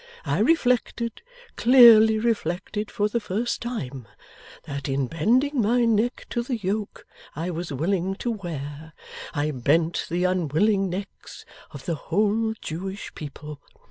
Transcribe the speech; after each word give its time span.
I 0.25 0.39
reflected 0.39 1.21
clearly 1.57 2.17
reflected 2.17 2.89
for 2.89 3.07
the 3.07 3.19
first 3.19 3.61
time 3.61 4.07
that 4.63 4.89
in 4.89 5.05
bending 5.05 5.61
my 5.61 5.85
neck 5.85 6.25
to 6.31 6.41
the 6.41 6.57
yoke 6.57 7.05
I 7.35 7.51
was 7.51 7.71
willing 7.71 8.15
to 8.15 8.31
wear, 8.31 8.93
I 9.35 9.51
bent 9.51 10.07
the 10.09 10.23
unwilling 10.23 10.89
necks 10.89 11.45
of 11.69 11.85
the 11.85 11.93
whole 11.93 12.55
Jewish 12.63 13.13
people. 13.13 13.61